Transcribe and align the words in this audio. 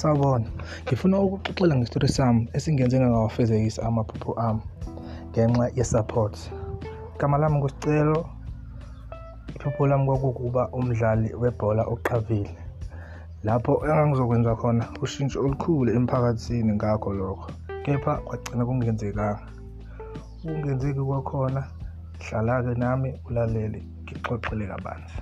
Sawubona, 0.00 0.48
ngifuna 0.84 1.16
ukuxoxela 1.24 1.74
ngestori 1.76 2.08
sami 2.16 2.42
esingenze 2.56 2.96
ngangawafezekisi 2.98 3.80
amaphupho 3.88 4.32
ami 4.48 4.62
ngenxa 5.30 5.66
ye-support. 5.76 6.34
Igama 7.14 7.36
lami 7.40 7.56
nguSicelo, 7.58 8.18
iphupho 9.54 9.82
lami 9.90 10.04
kwakuwukuba 10.06 10.62
umdlali 10.76 11.28
webhola 11.40 11.82
oqavile. 11.92 12.54
Lapho 13.46 13.72
engangizokwenza 13.88 14.52
khona 14.60 14.84
ushintsho 15.04 15.38
olukhulu 15.44 15.88
emphakathini 15.98 16.72
ngakho 16.78 17.08
lokho, 17.18 17.48
kepha 17.84 18.12
kwagcina 18.26 18.62
kungenzekanga. 18.68 19.42
Ukungenzeki 20.44 21.00
kwakhona, 21.08 21.62
hlala-ke 22.24 22.72
nami 22.80 23.08
ulalele 23.28 23.80
ngikuxoxele 24.02 24.64
kabanzi. 24.70 25.16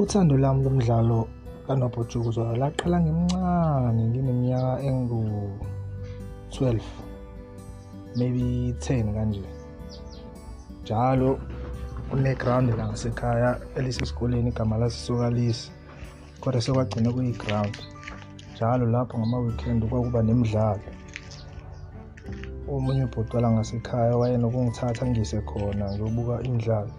Uthando 0.00 0.34
lami 0.42 0.60
lomdlalo 0.64 1.18
kanobhutshuzwayo 1.66 2.54
laqala 2.62 2.96
ngimncane 3.04 4.02
ngineminyaka 4.08 4.72
engu-twelve, 4.88 6.88
maybe 8.18 8.46
ten 8.84 9.06
kanje. 9.16 9.44
Njalo 10.82 11.30
kunegrawundi 12.08 12.72
la 12.78 12.84
ngasekhaya 12.88 13.50
elisesikoleni 13.78 14.48
igama 14.50 14.74
laso 14.80 14.98
Sokalisi, 15.06 15.68
kodwa 16.40 16.60
sekwagcina 16.64 17.08
kuyigrawundi. 17.14 17.82
Njalo 18.52 18.84
lapho 18.94 19.14
ngama-weekend 19.18 19.80
kwakuba 19.88 20.20
nemidlalo. 20.22 20.88
Omunye 22.72 23.04
ubhuti 23.04 23.32
wala 23.36 23.48
ngasekhaya 23.50 24.16
wayenokungithatha 24.20 25.02
angiyise 25.06 25.38
khona 25.48 25.84
ngiyobuka 25.92 26.34
imidlalo. 26.46 26.92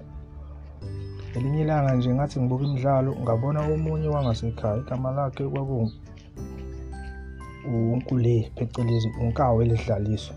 Ngelinye 1.31 1.61
ilanga 1.61 1.95
nje 1.95 2.09
ngathi 2.15 2.35
ngibuka 2.39 2.63
imidlalo 2.65 3.11
ngabona 3.23 3.59
omunye 3.73 4.07
wangasekhaya 4.13 4.77
igama 4.81 5.09
lakhe 5.17 5.43
kwaku 5.51 5.77
uNkule 7.67 8.35
phecelezi 8.55 9.07
uNkawu 9.21 9.61
elidlaliswa. 9.63 10.35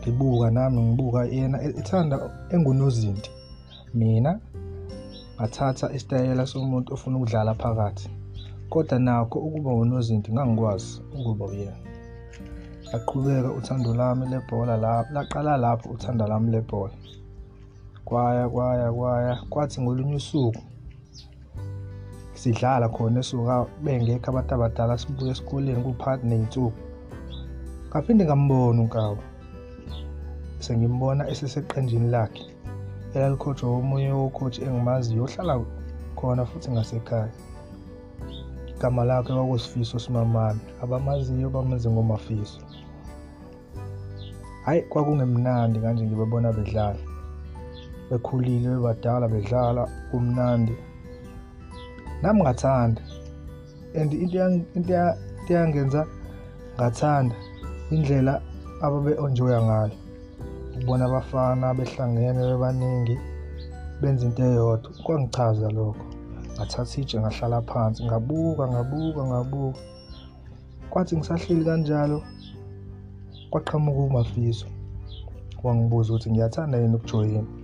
Ngibuka 0.00 0.46
nami 0.50 0.78
ngibuka 0.82 1.20
yena 1.34 1.58
ethanda 1.68 2.16
engunozinti, 2.54 3.30
mina 3.98 4.32
ngathatha 5.36 5.86
isitayela 5.96 6.44
somuntu 6.46 6.88
ofuna 6.94 7.16
ukudlala 7.16 7.52
phakathi, 7.60 8.08
kodwa 8.70 8.98
nakho 9.06 9.38
ukuba 9.46 9.70
unozinti 9.82 10.28
ngangikwazi 10.32 10.90
ukuba 11.18 11.44
uyena. 11.46 11.78
Laqhubeka 12.92 13.50
uthando 13.58 13.90
lami 14.00 14.24
lebhola 14.32 14.74
laqala 15.14 15.52
lapho 15.64 15.86
uthando 15.94 16.24
lami 16.26 16.50
lebhola. 16.54 16.94
Kwaya 18.04 18.48
kwaya 18.48 18.92
kwaya 18.92 19.34
kwathi 19.50 19.80
ngolunye 19.80 20.16
usuku 20.16 20.62
sidlala 22.40 22.88
khona 22.88 23.20
esuka 23.20 23.54
bengekho 23.84 24.28
abantu 24.30 24.52
abadala 24.54 24.98
sibuya 25.00 25.32
esikoleni 25.32 25.82
kuphakathi 25.86 26.24
ney'nsuku, 26.28 26.80
ngaphinde 27.88 28.24
ngambona 28.24 28.80
uNkawu. 28.82 29.18
Sengimbona 30.64 31.22
eseseqenjini 31.32 32.08
lakhe 32.14 32.44
elalikhojwa 33.14 33.66
omunye 33.78 34.10
wo-coach 34.18 34.58
engimaziyo 34.66 35.24
ohlala 35.26 35.54
khona 36.18 36.42
futhi 36.48 36.68
ngasekhaya. 36.70 37.32
Igama 38.70 39.02
lakhe 39.08 39.32
kwakuSifiso 39.36 39.98
Smamane, 40.04 40.60
abamaziyo 40.82 41.48
bamazi 41.54 41.88
ngoMafiso. 41.90 42.60
Hhayi, 44.64 44.82
kwakungemnandi 44.90 45.80
kanje 45.80 46.02
ngibabona 46.04 46.52
bedlala, 46.56 47.00
bekhulile 48.10 48.68
bebadala 48.68 49.28
bedlala 49.28 49.82
kumnandi. 50.10 50.74
Nami 52.22 52.40
ngathanda 52.42 53.02
and 53.94 54.12
into 54.12 54.64
into 54.74 54.92
eyangenza 55.48 56.06
ngathanda 56.76 57.34
indlela 57.90 58.40
ababe-enjoy-a 58.82 59.60
ngayo, 59.62 59.96
ukubona 60.74 61.04
abafana 61.06 61.74
behlangene 61.74 62.40
bebaningi 62.48 63.16
benza 64.00 64.26
into 64.26 64.42
eyodwa, 64.42 64.90
kwangichaza 65.04 65.68
lokho. 65.70 66.04
Ngathatha 66.54 67.00
itshe 67.00 67.20
ngahlala 67.20 67.62
phansi 67.62 68.04
ngabuka 68.04 68.68
ngabuka 68.68 69.22
ngabuka. 69.24 69.80
Kwathi 70.90 71.16
ngisahleli 71.16 71.64
kanjalo 71.64 72.22
kwaqhamuka 73.50 74.00
uMafiso 74.00 74.66
wangibuza 75.62 76.08
ukuthi 76.12 76.30
ngiyathanda 76.30 76.78
yini 76.78 76.96
ukujoyina. 76.96 77.63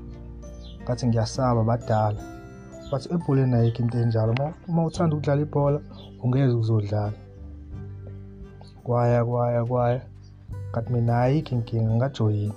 Ngathi 0.90 1.06
ngiyasaba 1.06 1.62
badala, 1.70 2.20
bathi 2.90 3.06
ebholeni 3.14 3.54
ayikho 3.56 3.80
into 3.82 3.96
enjalo, 4.02 4.32
uma 4.68 4.82
uthanda 4.88 5.14
ukudlala 5.14 5.42
ibhola 5.46 5.78
ungeze 6.22 6.54
uzodlala. 6.62 7.18
Kwaya 8.84 9.20
kwaya 9.24 9.62
kwaya 9.70 10.00
ngathi 10.70 10.92
mina 10.92 11.12
ayikho 11.22 11.54
inkinga 11.54 11.92
ngajoyina. 11.94 12.56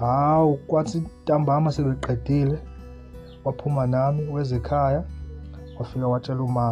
Hawu, 0.00 0.56
kwathi 0.68 0.98
ntambama 1.22 1.72
sebeqedile 1.72 2.56
waphuma 3.44 3.86
nami 3.86 4.22
weza 4.34 4.56
ekhaya 4.60 5.00
wafika 5.78 6.06
watshela 6.12 6.42
uma 6.42 6.66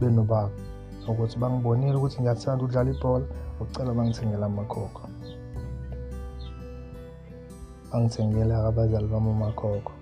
benobaba 0.00 0.50
ukuthi 1.10 1.38
bangibonile 1.38 1.96
ukuthi 1.96 2.18
ngiyathanda 2.20 2.62
ukudlala 2.64 2.90
ibhola 2.94 3.26
ucela 3.60 3.94
bangithengele 3.96 4.44
amakhokho. 4.44 4.99
Bangithengela-ke 7.90 8.68
abazali 8.70 9.06
bami 9.12 9.30
amakhokho. 9.34 9.92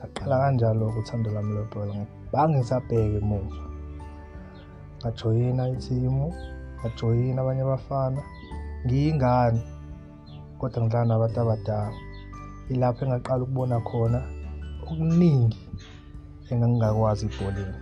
Laqala 0.00 0.34
kanjalo-ke 0.42 0.98
uthando 1.00 1.28
lwami 1.30 1.52
lwebhola, 1.56 1.92
bangisabheka 2.32 3.18
emuva. 3.20 3.60
Ngajoyina 5.00 5.62
ithimu, 5.74 6.26
ngajoyina 6.78 7.40
abanye 7.42 7.62
abafana, 7.64 8.20
ngiyingane 8.84 9.60
kodwa 10.58 10.78
ngidlala 10.82 11.06
nabantu 11.08 11.38
abadala. 11.40 11.98
Ilapho 12.72 13.00
engaqala 13.04 13.42
ukubona 13.44 13.76
khona 13.88 14.20
okuningi 14.90 15.60
engangingakwazi 16.50 17.24
ebholeni. 17.28 17.78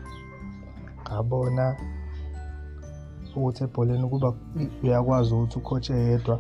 Ngabona 1.02 1.64
ukuthi 3.34 3.60
ebholeni 3.64 4.04
kuba 4.12 4.28
uyakwazi 4.82 5.30
ukuthi 5.34 5.56
u-coach 5.58 5.88
eyedwa 5.90 6.36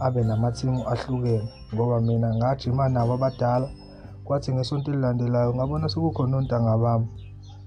abe 0.00 0.24
namathimu 0.24 0.88
ahlukene 0.88 1.48
ngoba 1.74 2.00
mina 2.00 2.34
ngajima 2.34 2.88
nabo 2.88 3.14
abadala, 3.14 3.68
kwathi 4.24 4.52
ngesonto 4.52 4.90
elilandelayo 4.90 5.54
ngabona 5.54 5.88
sekukhona 5.88 6.36
ontanga 6.36 6.76
bami 6.78 7.06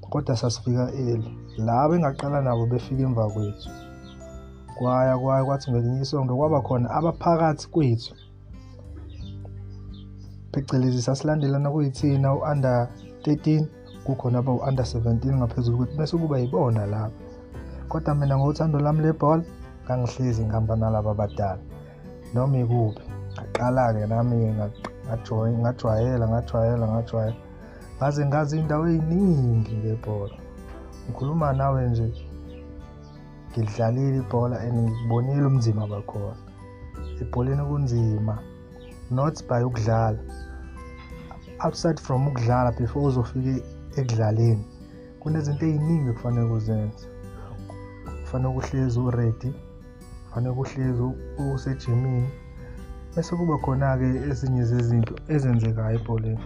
kodwa 0.10 0.38
sasifika 0.38 0.92
early. 0.94 1.30
Laba 1.58 1.96
engaqala 1.96 2.42
nabo 2.42 2.66
befika 2.66 3.04
emva 3.04 3.30
kwethu. 3.34 3.70
Kwaya 4.78 5.18
kwaya 5.18 5.46
kwathi 5.46 5.72
ngelinye 5.72 6.02
isonto 6.02 6.38
kwaba 6.38 6.62
khona 6.62 6.88
abaphakathi 6.98 7.68
kwethu, 7.74 8.14
phecelezi 10.52 11.02
sasilandelana 11.02 11.72
kuyithina 11.72 12.34
u-under 12.36 12.88
thirteen, 13.24 13.68
kukhona 14.06 14.40
abawu-under 14.40 14.86
seventeen 14.86 15.36
ngaphezulu 15.38 15.78
kwethu 15.78 15.98
bese 15.98 16.18
kuba 16.18 16.40
yibona 16.40 16.86
laba. 16.86 17.16
Kodwa 17.90 18.16
mina 18.16 18.38
ngothando 18.38 18.80
lami 18.80 19.02
lebhola 19.02 19.44
ngangihlezi 19.86 20.46
ngihamba 20.46 20.76
nalaba 20.76 21.12
abadala 21.12 21.62
noma 22.34 22.58
ikuphi. 22.64 23.04
Ngaqala-ke 23.34 24.04
nami-ke 24.12 24.50
ngajwayela 25.62 26.26
ngajwayela 26.28 26.86
ngajwayela 26.92 27.38
ngaze 27.98 28.22
ngazi 28.26 28.54
iy'ndawo 28.58 28.86
ey'ningi 28.94 29.74
ngebhola. 29.80 30.38
Ngikhuluma 31.06 31.48
nawe 31.60 31.80
nje 31.90 32.08
ngilidlalile 33.50 34.18
ibhola 34.24 34.56
and 34.66 34.78
ngikubonile 34.80 35.46
ubunzima 35.48 35.84
bakhona. 35.92 36.38
Ebholeni 37.22 37.64
kunzima 37.70 38.36
not 39.12 39.36
by 39.48 39.62
ukudlala, 39.64 40.20
outside 41.66 42.00
from 42.00 42.28
ukudlala 42.28 42.72
before 42.78 43.06
uzofika 43.10 43.54
ekudlaleni 44.00 44.64
kunezinto 45.20 45.66
ey'ningi 45.66 46.10
okufanele 46.10 46.52
uzenze. 46.58 47.06
Kufanele 48.22 48.56
uhlezi 48.60 49.00
u-ready, 49.00 49.52
kufanele 50.30 50.56
uhlezi 50.56 51.04
usejimini 51.54 52.30
bese 53.16 53.36
kuba 53.36 53.58
khona-ke 53.58 54.30
ezinye 54.30 54.64
zezinto 54.64 55.16
ezenzekayo 55.34 56.00
ebholeni. 56.00 56.46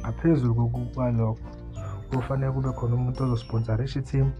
Ngaphezulu 0.00 0.70
kwalokho 0.94 1.40
kufanele 2.10 2.52
kube 2.52 2.70
khona 2.72 2.94
umuntu 2.94 3.24
ozosponsarisha 3.24 3.98
i-team, 4.00 4.30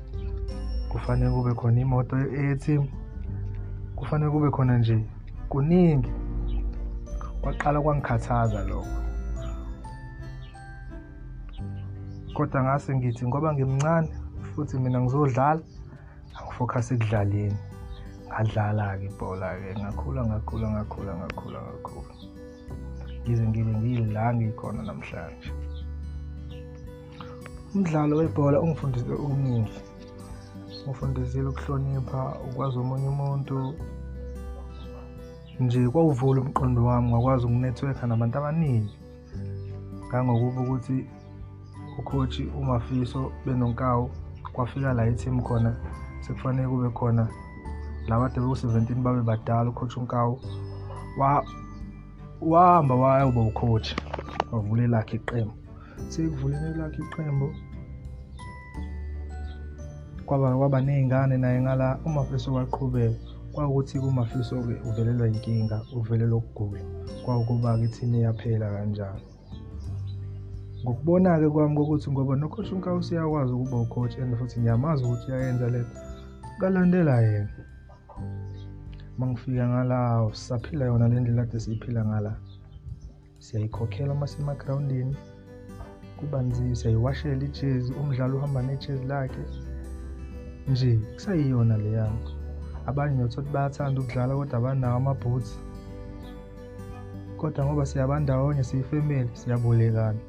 kufanele 0.91 1.31
kube 1.31 1.53
khona 1.59 1.81
imoto 1.81 2.17
eye-team, 2.17 2.87
kufanele 3.97 4.31
kube 4.31 4.50
khona 4.50 4.79
nje 4.79 5.05
kuningi. 5.50 6.12
Kwaqala 7.43 7.81
kwangikhathaza 7.81 8.65
lokho. 8.69 8.97
Kodwa 12.35 12.62
ngase 12.62 12.94
ngithi 12.97 13.27
ngoba 13.27 13.53
ngimncane 13.55 14.09
futhi 14.55 14.79
mina 14.79 15.00
ngizodlala, 15.00 15.62
angifokhase 16.38 16.94
ekudlaleni. 16.94 17.59
Ngadlala-ke 18.26 19.05
ibhola-ke 19.08 19.70
ngakhula 19.81 20.20
ngakhula 20.28 20.67
ngakhula 20.75 21.12
ngakhula 21.19 21.58
ngakhula. 21.67 22.12
Ngize 23.23 23.44
ngibe 23.49 23.73
ngiyila 23.78 24.34
ngikhona 24.34 24.81
namhlanje. 24.82 25.50
Umdlalo 27.75 28.17
webhola 28.20 28.56
ungifundise 28.61 29.12
okuningi. 29.12 29.78
Ungifundisile 30.84 31.49
ukuhlonipha 31.50 32.20
ukwazi 32.46 32.76
omunye 32.78 33.08
umuntu 33.14 33.56
nje 35.61 35.88
kwawuvula 35.93 36.38
umqondo 36.40 36.81
wami 36.84 37.08
ngakwazi 37.11 37.44
ukunethiwekha 37.46 38.06
nabantu 38.06 38.37
abaningi. 38.38 38.94
Kangokuba 40.11 40.61
ukuthi 40.62 40.96
ukhochi 41.99 42.43
umafiso 42.61 43.32
benonkawu 43.44 44.11
kwafika 44.52 44.93
la 44.93 45.08
i-team 45.11 45.43
khona 45.43 45.70
sekufanele 46.20 46.69
kube 46.69 46.88
khona 46.90 47.28
labade 48.08 48.41
beku-17 48.41 48.94
babe 49.03 49.23
badala 49.23 49.70
ukhochi 49.70 50.00
unkawu 50.00 50.41
wahamba 52.41 52.94
wayoba 52.94 53.41
ukhochi 53.41 53.97
wavula 54.53 54.82
elakhe 54.85 55.17
iqembu. 55.17 55.55
Sekuvuleni 56.08 56.67
elakhe 56.75 57.03
iqembu 57.03 57.55
kwaba 60.26 60.56
kwaba 60.56 60.81
ney'ngane 60.81 61.37
naye 61.37 61.61
ngala 61.61 61.99
umafiso 62.05 62.55
waqhubeka. 62.55 63.17
Kwawukuthi 63.53 64.00
kumafiso-ke 64.00 64.75
uvelelwa 64.88 65.29
inkinga 65.29 65.82
uvelelwa 65.97 66.38
ukugula. 66.38 66.82
Kwawukuba-ke 67.25 67.85
ithini 67.85 68.19
iyaphela 68.19 68.70
kanjalo. 68.70 69.20
Ngokubona-ke 70.82 71.49
kwami 71.49 71.76
kokuthi 71.76 72.11
ngoba 72.11 72.37
nocoach 72.37 72.73
unkawu 72.73 72.99
usiyakwazi 72.99 73.52
ukuba 73.52 73.76
ucoach 73.76 74.19
and 74.19 74.37
futhi 74.38 74.61
ngiyamazi 74.61 75.05
ukuthi 75.05 75.26
uyayenza 75.32 75.69
lento 75.69 75.97
ngalandela 76.59 77.20
yena. 77.20 77.49
Uma 79.16 79.26
ngifika 79.26 79.68
ngalawo 79.68 80.34
sisaphila 80.34 80.84
yona 80.84 81.08
le 81.08 81.20
ndlela 81.20 81.44
kade 81.46 81.60
siyiphila 81.60 82.04
ngala. 82.04 82.32
Siyayikhokhela 83.38 84.12
uma 84.12 84.26
semagrawundini 84.26 85.16
kuba 86.18 86.42
nzima 86.42 86.74
siyayiwashela 86.76 87.44
ijezi 87.44 87.92
umdlalo 87.92 88.36
uhamba 88.36 88.62
nejezi 88.62 89.04
lakhe. 89.04 89.44
Nje 90.68 91.00
kusayiyona 91.14 91.76
leyana 91.76 92.20
abanye 92.86 93.14
ngiyothola 93.14 93.50
bayathanda 93.54 94.00
ukudlala 94.00 94.34
kodwa 94.34 94.56
abanawo 94.58 94.96
amabhutsi 94.96 95.56
kodwa 97.38 97.64
ngoba 97.64 97.86
siyabandawonye 97.86 98.64
siyifemeli 98.64 99.30
siyabolekana. 99.32 100.20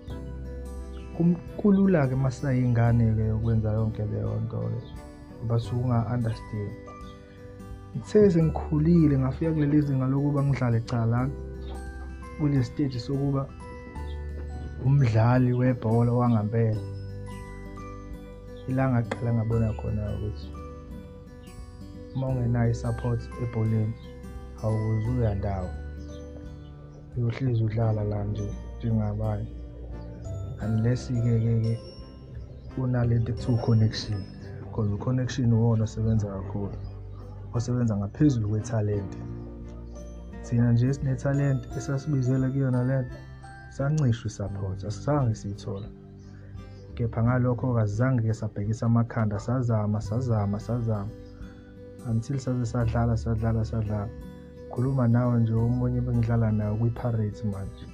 Kulula-ke 1.57 2.13
uma 2.13 2.31
sisayingane-ke 2.31 3.23
yokwenza 3.31 3.71
yonke 3.77 4.03
leyo 4.11 4.39
nto-ke 4.43 4.79
ngoba 5.39 5.59
suke 5.59 5.81
unga-understand 5.83 6.71
ngithe 6.71 6.86
sengikhulile 8.03 9.19
ngafika 9.19 9.51
kuleli 9.51 9.81
zinga 9.81 10.07
lokuba 10.07 10.43
ngidlale 10.43 10.79
cala 10.89 11.29
kule 12.37 12.63
stage 12.63 12.99
sokuba 12.99 13.41
umdlali 14.85 15.53
webhola 15.53 16.11
wangampela 16.19 16.81
ila 18.69 18.83
ngaqala 18.91 19.33
ngabona 19.33 19.73
khona 19.79 20.01
ukuthi 20.15 20.47
uma 22.13 22.27
ungenayo 22.27 22.71
i-support 22.71 23.21
ebholeni 23.43 23.93
awukuze 24.63 25.09
uyandawo 25.19 25.69
uyohlezi 27.17 27.63
udlala 27.63 28.03
la 28.03 28.23
nje 28.23 28.47
njengabanye. 28.77 29.47
Unless-ke 30.65 31.33
ke 31.43 31.53
ke 31.63 31.73
unalento 32.77 33.31
ekuthiwa 33.31 33.57
u-connection 33.57 34.19
because 34.61 34.89
u-connection 34.95 35.53
uwona 35.53 35.83
osebenza 35.83 36.27
kakhulu. 36.27 36.77
Osebenza 37.57 37.98
ngaphezulu 37.98 38.50
kwethalente. 38.50 39.18
Thina 40.44 40.71
nje 40.71 40.88
esinethalente 40.88 41.69
esasibizele 41.77 42.48
kuyona 42.50 42.83
lento 42.83 43.15
sancishwa 43.75 44.27
i-support 44.27 44.83
asizange 44.83 45.36
siyithola. 45.36 45.88
Kepha 46.95 47.24
ngalokho-ke 47.24 47.81
asizange-ke 47.81 48.33
sabhekisa 48.33 48.86
amakhanda 48.86 49.39
sazama 49.39 50.01
sazama 50.01 50.59
sazama. 50.59 51.09
Until 52.09 52.39
saze 52.39 52.65
sadlala 52.65 53.18
sadlala 53.18 53.65
sadlala. 53.65 54.09
Khuluma 54.71 55.07
nawe 55.07 55.39
nje 55.39 55.54
omunye 55.54 56.01
bengidlala 56.01 56.51
nayo 56.51 56.75
kwi-Pirates 56.75 57.45
manje. 57.45 57.86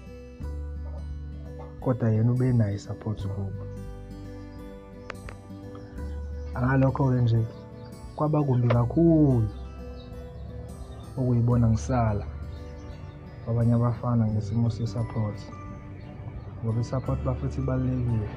Kodwa 1.82 2.10
yena 2.10 2.32
ubenayo 2.32 2.76
i-support 2.76 3.28
kubo. 3.28 3.64
Ngalokho-ke 6.54 7.22
nje 7.22 7.46
kwaba 8.16 8.44
kumbi 8.44 8.68
kakhulu 8.68 9.50
okuyibona 11.18 11.66
ngisala 11.70 12.26
kwabanye 13.44 13.74
abafana 13.76 14.24
ngesimo 14.32 14.70
se-support 14.76 15.40
ngoba 16.64 16.82
i-support 16.82 17.20
bafuthi 17.26 17.60
ibalulekile. 17.62 18.30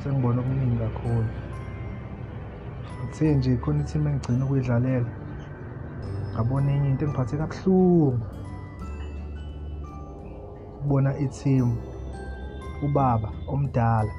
Sengibona 0.00 0.40
okuningi 0.40 0.76
kakhulu. 0.76 1.30
Ngithe 3.04 3.34
nje 3.34 3.56
khona 3.56 3.80
i-team 3.82 4.06
engigcina 4.06 4.44
ukuyidlalela 4.44 5.10
ngabona 6.32 6.68
enye 6.72 6.88
into 6.90 7.04
engiphathe 7.04 7.36
kabuhlungu. 7.36 8.26
Ukubona 10.76 11.10
i-team 11.24 11.68
ubaba 12.84 13.28
omdala 13.52 14.12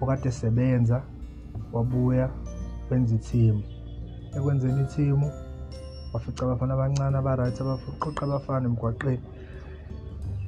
okade 0.00 0.28
esebenza 0.28 0.98
wabuya 1.72 2.26
wenza 2.90 3.14
i-team 3.14 3.62
ekwenzeni 4.36 4.82
i-team 4.82 5.20
wafica 6.12 6.42
abafana 6.44 6.74
abancane 6.74 7.16
aba-right 7.18 7.60
abaqoqa 7.60 8.22
abafana 8.26 8.66
emgwaqeni. 8.68 9.24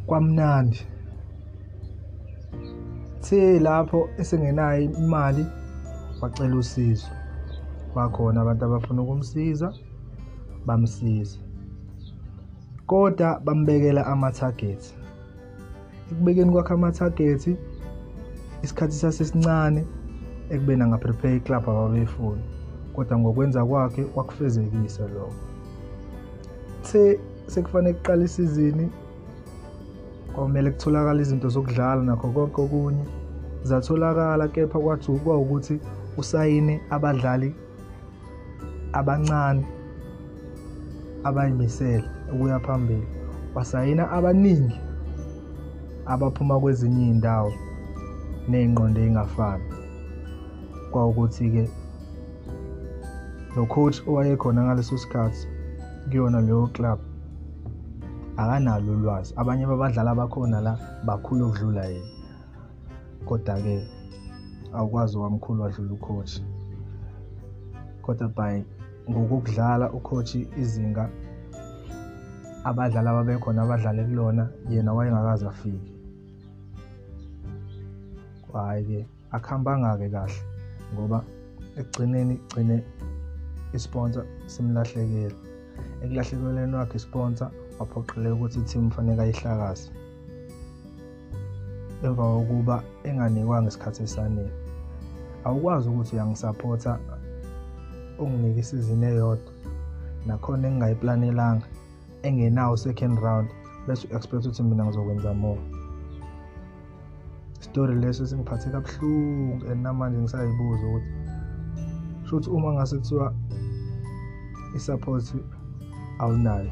Kwamnandi. 0.06 0.80
The 3.22 3.60
lapho 3.60 4.08
esengenayo 4.18 4.82
imali 4.82 5.44
wacela 6.20 6.56
usizo. 6.56 7.10
Bakhona 7.94 8.40
abantu 8.40 8.64
abafuna 8.64 9.02
ukumsiza 9.02 9.72
bamsiza 10.66 11.38
kodwa 12.86 13.40
bambekela 13.44 14.06
ama-target 14.06 14.82
ekubekeni 16.10 16.52
kwakhe 16.52 16.74
ama-target 16.74 17.42
isikhathi 18.62 18.94
sasesincane 18.94 19.84
ekubeni 20.50 20.82
angaprepare 20.82 21.36
iclub 21.36 21.64
ababeyifuna 21.68 22.42
kodwa 22.94 23.18
ngokwenza 23.18 23.64
kwakhe 23.64 24.06
wakufezekisa 24.16 25.02
lokho. 25.08 25.32
The 26.82 27.20
sekufanele 27.46 27.94
kuqala 27.94 28.24
isizini 28.24 28.90
kwamele 30.34 30.70
kutholakala 30.70 31.20
izinto 31.20 31.48
zokudlala 31.48 32.02
nakho 32.02 32.28
konke 32.28 32.60
okunye. 32.62 33.04
Zatholakala 33.62 34.48
kepha 34.48 34.78
kwathi 34.78 35.12
kwawukuthi 35.12 35.80
usayine 36.16 36.80
abadlali 36.90 37.54
abancane 38.92 39.66
abayimisele 41.24 42.04
ukuya 42.32 42.60
phambili. 42.60 43.06
Wasayina 43.54 44.10
abaningi 44.10 44.80
abaphuma 46.06 46.60
kwezinye 46.60 47.04
iy'ndawo 47.06 47.52
ney'ngqondo 48.48 49.00
ey'ngafani. 49.00 49.77
Kwawukuthi-ke 50.90 51.64
lo 53.56 53.66
coach 53.66 53.98
owayekhona 54.08 54.60
ngaleso 54.64 54.98
sikhathi 54.98 55.46
kuyona 56.08 56.40
leyo 56.40 56.66
club 56.74 56.98
akanalo 58.36 58.92
ulwazi. 58.92 59.34
Abanye 59.36 59.66
babadlali 59.66 60.08
abakhona 60.10 60.60
la 60.60 60.72
bakhulu 61.06 61.42
okudlula 61.46 61.84
yena. 61.92 62.10
Kodwa-ke 63.26 63.76
awukwazi 64.76 65.18
wamkhulu 65.18 65.62
wadlula 65.62 65.92
ucoach. 65.94 66.34
Kodwa 68.02 68.28
by 68.36 68.62
ngokukudlala 69.10 69.92
ucoach 69.92 70.34
izinga 70.34 71.10
abadlali 72.64 73.08
ababekhona 73.08 73.62
abadlale 73.62 74.04
kulona 74.04 74.44
yena 74.70 74.92
wayengakaze 74.92 75.46
afike. 75.48 75.92
Hhayi-ke 78.52 79.06
akuhambanga-ke 79.34 80.08
kahle. 80.14 80.57
Ngoba 80.92 81.18
ekugcineni 81.78 82.34
gcine 82.48 82.76
isponsa 83.76 84.20
simlahlekele. 84.46 85.36
Ekulahlekelweni 86.02 86.74
wakhe 86.76 86.96
isponsa 86.96 87.50
waphoqeleka 87.78 88.34
ukuthi 88.34 88.58
i-team 88.60 88.84
kufanele 88.90 89.22
ayihlakaze 89.22 89.90
emva 92.02 92.24
kokuba 92.32 92.76
enganikwanga 93.08 93.68
isikhathi 93.68 94.02
esanele. 94.06 94.52
Awukwazi 95.44 95.88
ukuthi 95.88 96.12
uyangisaphotha 96.14 96.92
unginike 98.18 98.60
isizini 98.60 99.06
eyodwa. 99.06 99.52
Nakhona 100.26 100.68
engingayiplanelanga 100.68 101.66
engenawo 102.26 102.76
second 102.76 103.18
round 103.18 103.48
bese 103.86 104.06
u-expect 104.06 104.44
ukuthi 104.46 104.62
mina 104.62 104.84
ngizokwenza 104.84 105.34
more. 105.34 105.60
Isitori 107.60 107.94
leso 108.02 108.26
singiphathe 108.26 108.70
kabuhlungu 108.70 109.66
and 109.70 109.80
namanje 109.82 110.18
ngisayibuza 110.18 110.84
ukuthi 110.86 111.10
shuthi 112.26 112.50
uma 112.50 112.72
ngase 112.72 112.96
kuthiwa 112.96 113.34
i-support 114.76 115.26
awunayo 116.18 116.70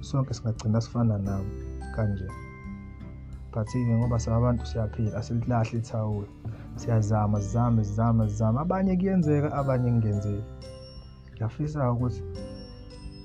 sonke 0.00 0.34
singagcina 0.34 0.80
sifana 0.80 1.18
nawe 1.18 1.46
kanje. 1.94 2.28
But-ke 3.52 3.78
ngoba 3.98 4.18
sabantu 4.18 4.66
siyaphila 4.66 5.16
asililahle 5.18 5.78
ithawula. 5.78 6.28
Siyazama 6.76 7.40
sizame 7.40 7.84
sizame 7.84 8.28
sizame. 8.28 8.58
Abanye 8.60 8.96
kuyenzeka 8.96 9.48
abanye 9.60 9.90
kungenzeki. 9.90 10.44
Ngiyafisa 11.32 11.92
ukuthi 11.92 12.22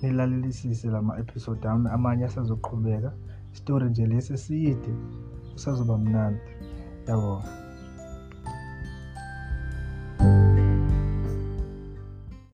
nilalelisise 0.02 0.88
lama-episode 0.88 1.68
ami 1.68 1.90
amanye 1.90 2.26
asazoqhubeka. 2.26 3.12
Isitori 3.54 3.90
nje 3.90 4.06
lesi 4.06 4.34
sabes 5.56 5.82
abominante. 5.82 6.42
É 7.08 7.14
bom. 7.14 7.63